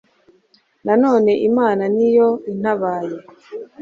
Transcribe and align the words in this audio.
none 1.05 1.31
imana 1.49 1.83
ni 1.95 2.09
yo 2.17 2.27
intabaye 2.51 3.17